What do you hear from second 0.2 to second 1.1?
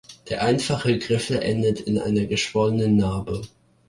Der einfache